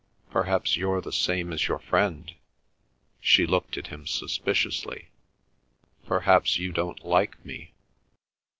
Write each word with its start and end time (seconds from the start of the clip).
Perhaps 0.31 0.77
you're 0.77 0.99
the 0.99 1.13
same 1.13 1.53
as 1.53 1.67
your 1.67 1.77
friend"—she 1.77 3.45
looked 3.45 3.77
at 3.77 3.85
him 3.93 4.07
suspiciously; 4.07 5.09
"perhaps 6.07 6.57
you 6.57 6.71
don't 6.71 7.05
like 7.05 7.45
me?" 7.45 7.75